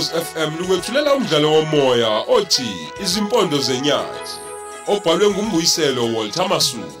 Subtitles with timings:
[0.00, 4.40] Ukhozi FM lukwethulela umdlalo womoya othi Izimpondo zenyathi
[4.86, 7.00] obhalwe ngumbuyiselo Walter Masuku.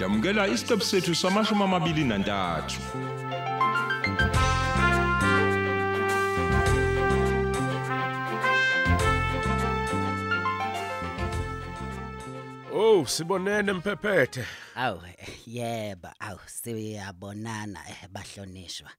[0.00, 2.80] Yamukela isiqebu sethu samashumi amabili nantathu.
[12.94, 14.46] Oh, sibonene mphephethe.
[14.74, 15.02] Awu
[15.46, 18.90] yeba awu siyabonana eh bahlonishwa.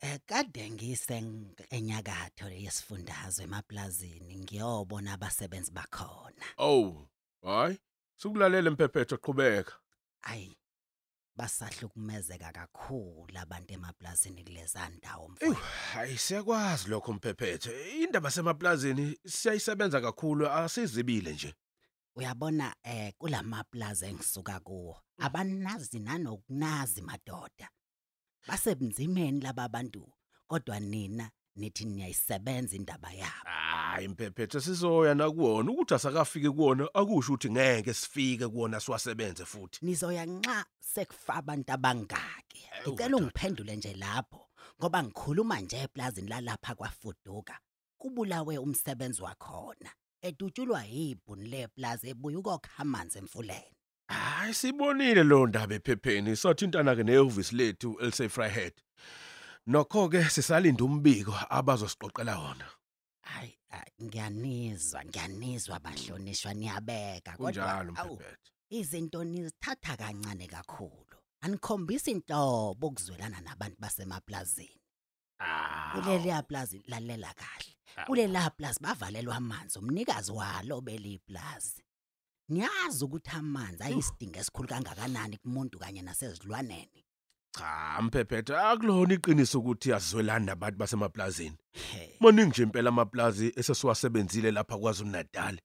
[0.00, 1.22] Eh kade ngise
[1.70, 6.44] enyakatho yesifundazwe emaplazini ngiyobona abasebenzi bakhona.
[6.58, 7.08] Oh,
[7.42, 7.78] hayi.
[8.16, 9.72] Sikulalele mphephethe qhubeka.
[10.22, 10.56] Ayi
[11.36, 15.62] basahlukumezeka kakhulu abantu emaplazini kuleza ndawo mfowethu.
[15.92, 18.00] hayi siyakwazi lokho mphephethe.
[18.02, 21.54] Indaba semaplazini siyayisebenza kakhulu asizibile nje.
[22.20, 27.68] Uyabona eh kulamaplaza engisuka kuwo abanazi nanokunazi madoda.
[28.48, 30.12] Basebenzimeni laba bantu
[30.46, 33.44] kodwa nina nithi niyayisebenza indaba yabo.
[33.44, 39.78] Hayi mphephethe sizoya nakuwona ukuthi asakafike kuwona akusho ukuthi ngeke sifike kuwona siwasebenze futhi.
[39.86, 43.16] nizoya nxa sekufa abantu abangaki Ewu, ngicela madoda.
[43.24, 44.48] ungiphendule nje lapho
[44.80, 47.58] ngoba ngikhuluma nje eplazini lalapha kwafuduka
[47.98, 49.90] kubulawe umsebenzi wakhona
[50.22, 53.72] edutshulwa yibhuni leplaza ebuya ukokha amanzi emfuleni
[54.08, 58.72] Hayi sibonile lo ndaba ephepheni sathintana ke nehhovisi lethu Elsa Fryhead.
[59.66, 62.66] Nokho ke sisalinda umbiko abazosiqoqela wona.
[63.22, 68.50] hayi hayi, ngiyanizwa ngiyanizwa bahlonishwa niyabeka Kunjalo awu, mphephethe.
[68.70, 74.79] izinto nizithatha kancane kakhulu anikhombisa inhlobo ukuzwelana nabantu basemaplazini
[75.92, 78.06] kuleli plazi lalela kahle Awu.
[78.06, 81.84] kulela plazi bavalelwa amanzi umnikazi walo beliplazi
[82.48, 87.04] niyazi ukuthi amanzi ayisidingo esikhulu kangakanani kumuntu kanye nasezilwaneni
[87.58, 91.58] Cha mphephethe akulona iqiniso ukuthi azwelana nabantu basemaplazini.
[92.20, 95.58] Maningi nje impela amaplazi esesiwasebenzile lapha kwaZulu Natal.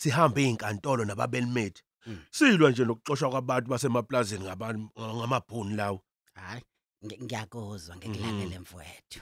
[0.00, 1.82] Sihambe izinkantolo nababelimeti.
[2.06, 2.18] Mm.
[2.30, 6.04] Silwa nje nokuxoshwa kwabantu basemaplazini ngabantu ngamabhuni lawo.
[6.34, 6.62] hayi
[7.04, 9.20] ngiyakuzwa ngikulalele mfowethu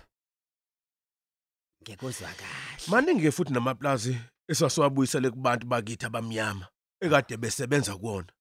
[1.82, 6.66] ngikuzwa kahle Maningi ke futhi namaplazi esasiwabuyisele kubantu bakithi abamnyama
[7.00, 8.32] ekade besebenza kuona.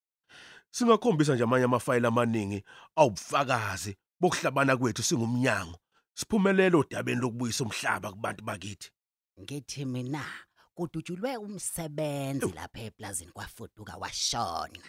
[0.72, 2.64] Singakhombisa nje amanye amafayili amaningi
[2.96, 5.80] awubufakazi bokuhlabana kwethu singumnyango.
[6.14, 8.92] Siphumelele odabeni lokubuyisa umhlaba kubantu bakithi.
[9.42, 10.26] ngithi mina
[10.76, 14.86] kudutshulwe umsebenzi lapha eplazini kwafuduka washona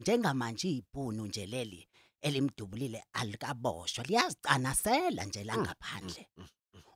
[0.00, 1.88] njengamanje ibhunu nje leli
[2.20, 6.28] elimdubulile alikaboshwa liyazicanasela nje la ngaphandle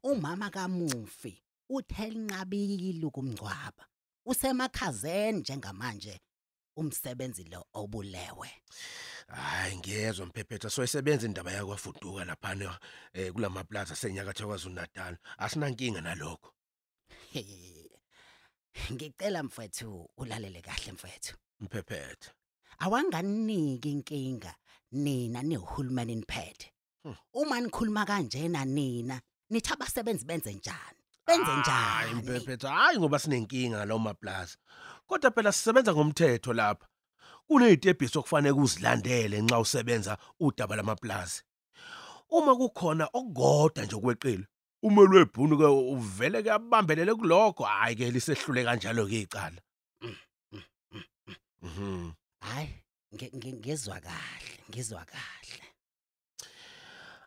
[0.02, 3.84] umama kamufi uthe linqabile ukumngcwaba
[4.26, 6.20] usemakhazeni njengamanje
[6.76, 8.50] umsebenzi lo obulewe
[9.28, 12.78] Hayi ngiyezwa mphephetha soyisebenza indaba yakwafuduka lapha
[13.12, 15.16] eh kulamaplaza senyakatho kwaZulu Natal.
[15.38, 16.52] Asinankinga nalokho.
[18.92, 22.30] ngicela mfethu ulalele kahle mfethu Mphephetha.
[22.78, 24.54] awanganiki inkinga
[24.92, 26.72] nina niuhulumeni niphethe
[27.04, 27.16] Hmm.
[27.34, 29.20] uma nikhuluma kanjena nina
[29.50, 34.56] nithi abasebenzi benze njani benze njani mphephetha hayi ngoba sinenkinga ngalawo maplaza.
[35.06, 36.86] Kodwa phela sisebenza ngomthetho lapha.
[37.46, 41.42] Kunezitebhiso okufanele uzilandele nxa usebenza udaba lamaplaza.
[42.30, 44.46] Uma kukhona okugodwa nje okweqile,
[44.82, 49.60] umeli webhunu ke uvele ke abambelele kuloko hayi ke lisehlule kanjalo ke icala.
[51.62, 52.12] Mhm.
[52.40, 52.68] hayi
[53.14, 55.62] ngizwa kahle ngizwa kahle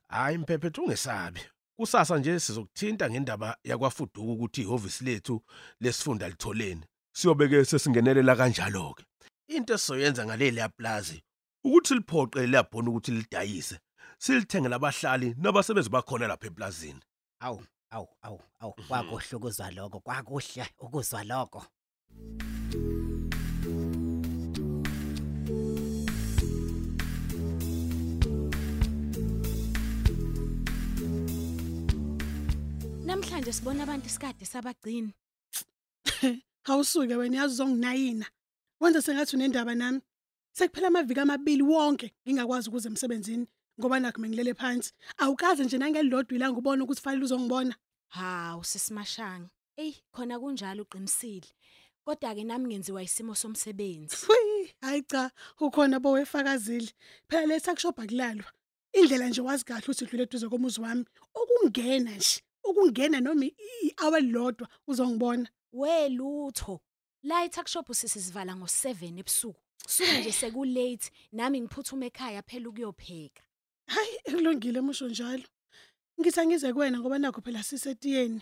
[0.08, 1.42] Hayi mphephethu ungesabi.
[1.78, 5.44] Kusasa nje sizokuthinta ngendaba yakwafuduka ukuthi ihhovisi lethu
[5.80, 6.86] lesifunda litholeni.
[7.16, 9.04] Siyobeke sesingenelela kanjalo ke.
[9.48, 11.24] Into esizoyenza ngaleli yaplazi
[11.64, 13.80] ukuthi liphoqe labhona ukuthi lidayise.
[14.18, 17.02] Silithenge labahlali nabasebenzi bakhona lapha eplazini.
[17.40, 21.62] awu awu awu awu kwakuhle ukuzwa lokho kwakuhle ukuzwa lokho
[33.26, 35.12] Namhlanje sibona abantu isikade sabagcina.
[36.66, 38.26] Awusuke wena yazi uzonginayina.
[38.80, 40.02] Wenza sengathi unendaba nami.
[40.54, 43.48] Sekuphela amaviki amabili wonke ngingakwazi ukuze emsebenzini
[43.80, 44.94] ngoba nakho mengilele phansi.
[45.18, 47.76] Awukaze nje nangelilodwa ilanga ubone ukuthi fanele uzongibona.
[48.10, 49.50] Hawu sisimashanga.
[49.78, 51.50] Ey khona kunjalo uqinisile.
[52.06, 54.16] Kodwa ke nami ngenziwa isimo somsebenzi.
[54.82, 56.94] Hayi cha, ukhona bowefakazile.
[57.28, 58.46] Phela letha kushopha kulalwa.
[58.94, 61.06] Indlela nje wazi kahle ukuthi udlule eduze komuzi wami.
[61.34, 65.48] Ukungena nje, ukungena noma i-hour lodwa uzongibona.
[65.74, 66.82] We lutho.
[67.24, 69.60] La etuck shop sisizivala ngo7 ebusuku.
[69.88, 73.44] suke nje sekulate nami ngiphuthume ekhaya phela ukuyopheka
[73.88, 75.44] Hayi ekulungile musho njalo.
[76.20, 78.42] Ngithi angize kuwena ngoba nakho phela sisetiyeni.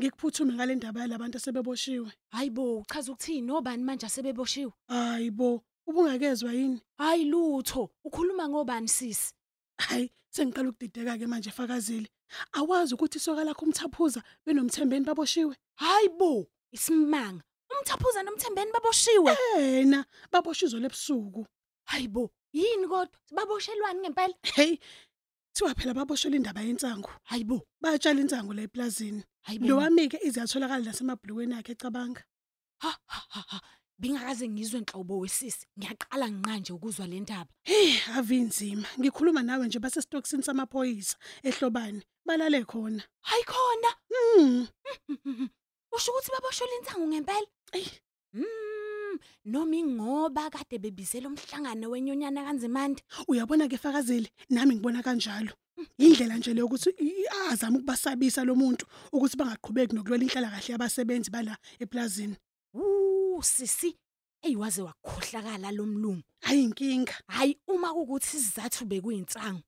[0.00, 2.12] Ngikuphuthume ngale ndaba yalabantu asebeboshiwe.
[2.30, 6.80] hayibo uchaza ukuthini nobani manje asebeboshiwe Hayibo, ubungakezwa yini?
[6.98, 9.34] hayi lutho ukhuluma ngobani sisi
[9.78, 12.08] Hayi, sengiqala ukudideka ke manje fakazile.
[12.52, 15.54] Awazi ukuthi isoka lakho umthaphuza benomthembeni baboshiwe?
[15.76, 21.46] hayibo isimanga umthaphuza nomthembeni baboshiwe Yena baboshizo lebusuku.
[21.86, 24.78] hayibo yini kodwa baboshelwani ngempela Hey,
[25.54, 27.10] thiwa phela baboshelwe indaba yensangu.
[27.30, 29.22] hayibo Bayatshala insangu la eplazini.
[29.42, 32.22] hayibo Lo wami ke izatholakala nasemabhlukweni akhe ecabanga.
[32.82, 33.60] ha ha ha,
[33.96, 38.86] ha bingakaze ngizwe enhlobo wesisi ngiyaqala nginqanje ukuzwa le ndaba Hey, avinzima.
[39.00, 42.02] Ngikhuluma nawe nje base stokisini samaphoyisa ehlobani.
[42.26, 43.02] Balale khona.
[43.22, 44.66] hayi khona Hmm.
[45.94, 47.86] usho ukuthi baboshelwe insangu ngempela Ey.
[48.34, 55.52] Mm, noma ingoba kade bebizela umhlangano wenyonyana kanzimande Uyabona ke fakazile nami ngibona kanjalo.
[55.98, 60.72] Indlela nje leyo ukuthi i- i- azama ukubasabisa lo muntu ukuthi bangaqhubeki nokulwela inhlala kahle
[60.72, 62.36] yabasebenzi bala eplazini.
[63.34, 63.98] Uh sisi
[64.42, 66.22] eyiwaze wakhohlakala lo mlungu.
[66.42, 67.14] Ayinkinga.
[67.26, 69.62] hayi uma kukuthi isizathu bekuyinsangu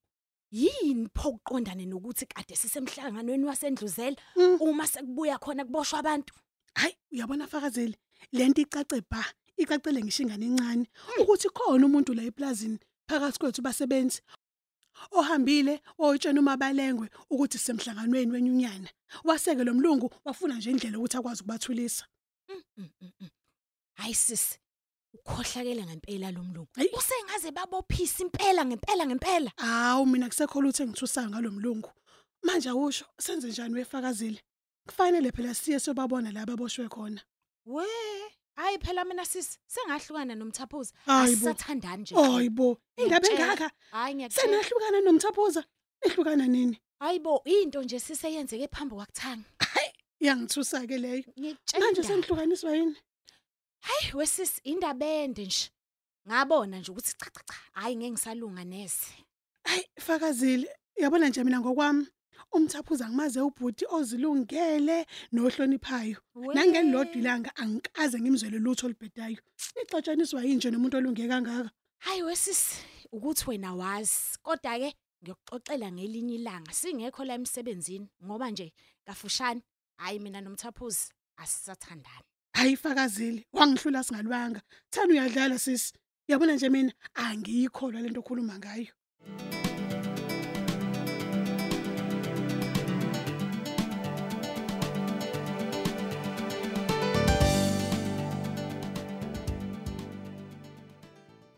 [0.53, 4.17] yini pho uqondane nokuthi kade sisemhlanganweni wasendluzela?
[4.37, 4.59] Mm.
[4.61, 6.33] uma sekubuya khona kuboshwa abantu.
[6.75, 7.97] Hayi uyabona fakazile
[8.33, 9.25] lento icace ba
[9.57, 10.87] icacele ngisho ingane encane.
[11.21, 12.79] Ukuthi khona umuntu la eplazini
[13.09, 14.21] phakathi kwethu basebenzi
[15.11, 18.89] ohambile oyitshena uma balengwe ukuthi sisemhlanganweni wenyunyana.
[19.25, 22.05] Waseke lo mlungu wafuna nje indlela ukuthi akwazi ukubathulisa.
[22.49, 22.91] Mm, mm,
[23.21, 23.29] mm.
[23.97, 24.59] Hayi sisi
[25.15, 26.91] ukhohlakele ngempela lo mlungu Hayi.
[26.99, 31.91] usengaze babophisa impela ngempela ngempela Hawu mina kusekho lutho engithusayo ngalomlungu.
[32.43, 34.41] Manje awusho senze njani wefakazile?
[34.89, 37.21] Kufanele phela siye sobabona la baboshwe khona.
[37.65, 37.85] we
[38.57, 41.49] hayi phela mina sisi sengahlukana nomthaphuza Hayi bo.
[41.51, 43.53] asisathandani nje Hayibo, indaba Ngiyakutshela.
[43.53, 45.65] engaka hayi ngiyakutshela senahlukana nomthaphuza.
[46.03, 46.79] Ehlukana nini?
[47.01, 49.45] hayibo into nje siseyenzeke phambi kwakuthanga
[50.21, 51.25] Iyangithusa ke leyo.
[51.41, 52.09] ngitshela Manje indaba.
[52.09, 52.97] senihlukaniswa yini?
[53.81, 55.71] Hayi wesisi indaba ende nje.
[56.29, 59.07] Ngabona nje ukuthi cha cha cha hayi ngeke ngisalunga neze.
[59.65, 62.07] Hayi fakazile, yabona nje mina ngokwami
[62.53, 66.19] umthaphuza ngimaze ubhuti ozilungele nohloniphayo.
[66.55, 69.39] Nangelilodwa ilanga angikaze ngimzwele lutho olibhedayo.
[69.83, 71.71] Ixotshaniswa yinje nomuntu olunge kangaka.
[71.99, 72.77] hayi wesisi
[73.13, 74.39] ukuthi wena wazi.
[74.43, 76.73] Kodwa ke ngiyokuxoxela ngelinye ilanga.
[76.73, 78.73] Singekho la emsebenzini ngoba nje
[79.07, 79.63] kafushane.
[79.97, 82.26] Hayi mina nomthaphuzi asisathandani.
[82.57, 84.61] Hayi fakazile, wangihlula singalwanga.
[84.91, 85.93] Thana uyadlala sisi.
[86.29, 86.93] Yabona nje mina
[87.25, 88.93] angiyikholwa lento okhuluma ngayo.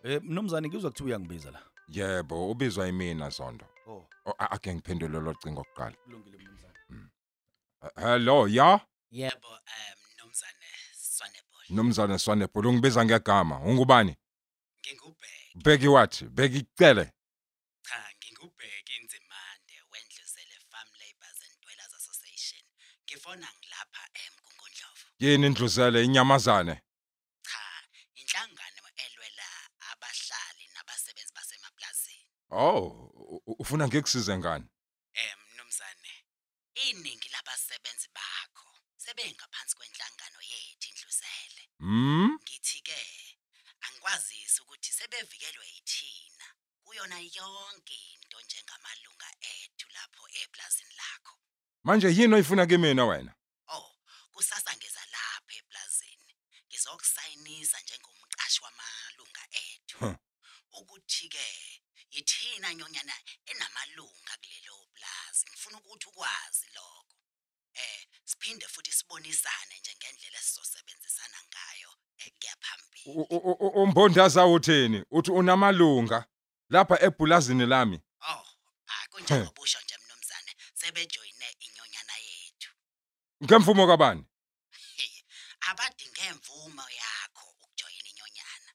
[0.05, 1.61] Eh mnumzane ngizwa kuthi uyangibiza la.
[1.89, 3.67] Yebo, ubizwa yimina Zondo.
[3.87, 5.97] Oh, O, a- Ake ngiphendule lo cingo kuqala.
[6.05, 6.75] kulungile mnumzane.
[7.83, 8.81] Uh, Hello, ya?
[9.11, 9.98] Yebo, um nomzane Swanebol.
[11.71, 13.59] Nomzana Swanebhulu ungibiza ngegama.
[13.61, 14.17] Ungubani?
[14.81, 15.59] Ngingubheki.
[15.65, 16.25] Bheki wathi?
[16.25, 17.13] Bheki icele.
[17.83, 22.63] Cha, ngingubheki inzimande wendluzele Farm Labourers and Dwellers Association.
[23.05, 25.05] Ngifona ngilapha em kuNkundlovu.
[25.19, 26.75] Yini indluzele inyamazane?
[27.43, 27.63] Cha,
[28.15, 29.49] inhlangano elwela
[29.93, 32.29] abahlali nabasebenzi basemaplazini.
[32.51, 32.79] Oh,
[33.15, 34.67] u- u- ufuna ngikusize ngani?
[41.79, 41.89] Indluzele.
[41.89, 42.39] Hmm?
[42.43, 42.99] Ngithi ke
[43.81, 46.47] angikwazisi ukuthi sebevikelwe yithina
[46.85, 51.39] kuyona yonke into njengamalunga ethu lapho eplazini lakho.
[51.85, 53.35] Manje yini oyifuna kimi wena?
[53.69, 53.97] Oh,
[54.33, 56.35] kusasa ngeza lapha eplazini.
[56.69, 59.99] Ngizokusayinisa njengomqashi wamalunga ethu.
[59.99, 60.17] Huh.
[60.73, 61.47] Ukuthi ke
[62.11, 63.15] yithina nyonyana
[63.47, 65.47] enamalunga kulelo plaza.
[65.49, 67.15] Ngifuna ukuthi ukwazi lokho.
[67.75, 69.68] Eh, siphinde futhi sibonisane nje ngendlela
[70.39, 71.91] esizosebenzisana ngayo
[72.27, 73.27] ekuya phambili.
[73.83, 75.05] Umbondaza uthini?
[75.11, 76.27] Uthi unamalunga
[76.71, 78.01] lapha ebhulazini lami.
[78.31, 78.47] Oh,
[78.87, 82.71] akunjengobusho nje mnumzane, sebejoyine inyonyana yethu.
[83.45, 84.25] Ngemvumo kabani?
[85.61, 88.71] Abadinge imvumo yakho ukujoyina inyonyana.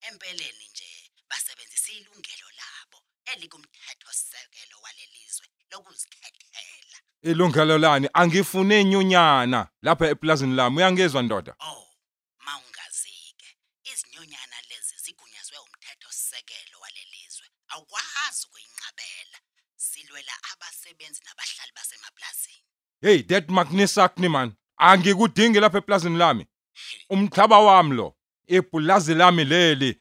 [0.00, 0.90] Empeleni nje
[1.28, 6.23] basebenzisa ilungelo labo elikumthetho sekelo walelizwe lokuzikhethela.
[7.24, 10.76] Ilungelo lani angifune inyunyana lapha eplazini lami.
[10.76, 11.54] Uyangizwa ndoda?
[11.60, 11.86] Oh,
[12.46, 13.48] mawungazike.
[13.92, 17.46] Izinyonyana lezi zigunyazwe umthetho sekelo walelizwe.
[17.68, 19.38] Awukwazi ukuyinqabela.
[19.76, 22.64] Silwela abasebenzi nabahlali basemaplazini.
[23.00, 24.52] Hey, that magnisakni man.
[24.78, 26.46] Angikudingi lapha eplazini lami.
[27.10, 28.16] Umhlaba wami lo.
[28.46, 30.00] Ipulazi lami leli.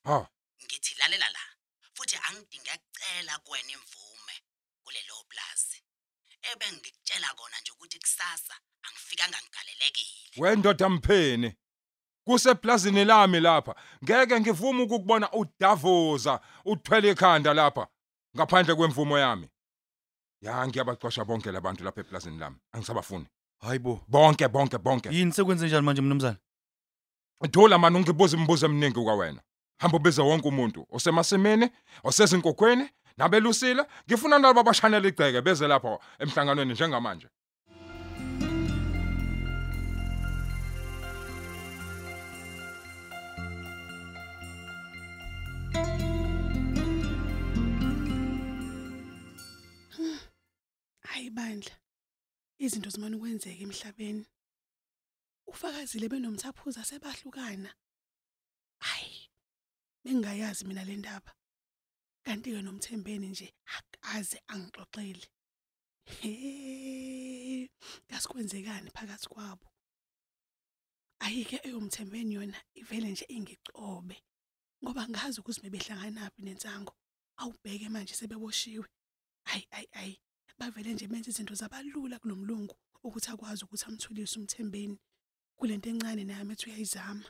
[0.08, 1.44] Ngithi lalela la.
[1.94, 4.34] Futhi angidinga kucela kuwena imvume
[4.84, 5.78] kulelo plaza.
[6.52, 10.42] Ebe ngikutshela kona nje ukuthi kusasa angifikanga ngigalelekile.
[10.42, 11.56] wendoda mphene.
[12.26, 13.74] Kuseplazini lami lapha.
[14.04, 17.88] Ngeke ngivuma ukukubona udavoza uthwele ikhanda lapha
[18.36, 19.48] ngaphandle kwemvumo yami.
[20.40, 22.56] Ya ngiyabaxosha bonke labantu lapha eplazini lami.
[22.72, 23.26] Angisabafuni.
[23.60, 24.04] Hayibo.
[24.08, 25.08] Bonke bonke bonke.
[25.08, 26.36] Yini sekwenze njani manje mnumzane?
[27.50, 29.42] Thola manje ungibuza imibuzo eminingi kwawena.
[29.78, 31.70] Hamba ubize wonke umuntu osemasimini,
[32.04, 33.84] osezinkokhweni, nabelusile.
[34.06, 37.28] Ngifuna nalabo abashanela igceke beze lapha emhlanganweni njengamanje.
[51.00, 51.74] Hayi bandla.
[52.58, 54.26] Izinto zimana ukwenzeka emhlabeni.
[55.46, 57.70] Ufakazile benomthaphuza sebahlukana.
[60.08, 60.14] Hayi.
[60.14, 61.34] Bengayazi mina le ndaba.
[62.24, 65.28] Kanti ke nomthembeni nje akaze angixoxele.
[66.06, 67.70] He.
[68.10, 69.66] Ngasikwenzekani phakathi kwabo.
[71.20, 74.22] Ayike eyomthembeni yona ivele nje ingicobe.
[74.82, 76.94] Ngoba ngazi ukuthi bebehlangana naphi nensango.
[77.38, 78.88] Awubheke manje sebeboshiwe.
[79.44, 80.20] Hayi ayi ayi.
[80.58, 84.98] bavele nje benze izinto zabalula kunomlungu ukuthi akwazi ukuthi amthulise umthembeni
[85.56, 87.26] kulento encane nami ethi uyayizama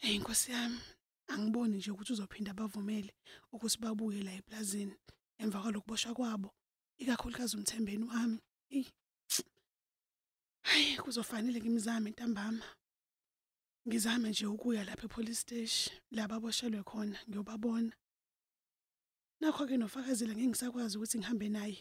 [0.00, 0.80] hey inkosi yami
[1.32, 3.12] angiboni nje ukuthi uzophinda abavumele
[3.54, 4.94] ukuthi babuye la eplazini
[5.40, 6.50] emva kwalokuboshwa kwabo
[7.02, 8.38] ikakhulukazi umthembeni wami
[8.70, 8.86] hey
[10.68, 12.66] hayi kuzofanele ngimzame ntambama
[13.86, 17.92] ngizame nje ukuya lapha epolice station la baboshelwe khona ngiyobabona
[19.44, 21.78] Nakho-ke nofakazela ngeke ngisakwazi ukuthi ngihambe naye.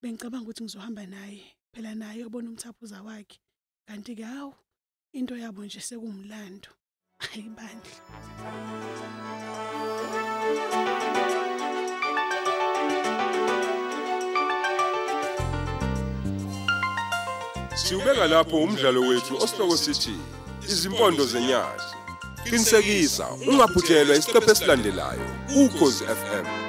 [0.00, 1.40] Bengicabanga ukuthi ngizohamba naye.
[1.72, 3.38] Phela naye ubona umthaphuza wakhe.
[3.86, 4.54] Kanti-ke hawu
[5.12, 6.70] into yabo nje sekumlando.
[7.32, 7.96] Hayi bandla.
[17.76, 20.14] Siubeka lapho umdlalo wethu osihloko sithi
[20.68, 21.96] izimpondo zenyathi.
[22.44, 26.65] Qinisekisa ungaphuthelwa isiqephu esilandelayo ukhozi FM.